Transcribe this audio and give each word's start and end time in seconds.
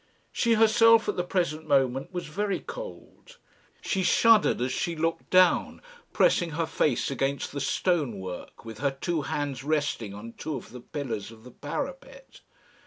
She 0.31 0.53
herself 0.55 1.07
at 1.07 1.15
the 1.15 1.23
present 1.23 1.67
moment 1.67 2.11
was 2.11 2.25
very 2.25 2.59
cold. 2.59 3.37
She 3.81 4.01
shuddered 4.01 4.59
as 4.59 4.71
she 4.71 4.95
looked 4.95 5.29
down, 5.29 5.79
pressing 6.11 6.49
her 6.57 6.65
face 6.65 7.11
against 7.11 7.51
the 7.51 7.61
stone 7.61 8.19
work, 8.19 8.65
with 8.65 8.79
her 8.79 8.97
two 8.99 9.21
hands 9.21 9.63
resting 9.63 10.15
on 10.15 10.33
two 10.33 10.55
of 10.55 10.71
the 10.71 10.81
pillars 10.81 11.29
of 11.29 11.43
the 11.43 11.51
parapet. 11.51 12.41